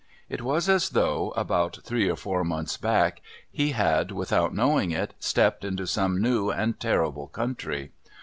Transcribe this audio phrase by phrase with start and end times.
[0.29, 5.13] It was as though, about three or four months back, he had, without knowing it,
[5.19, 7.91] stepped into some new and terrible country.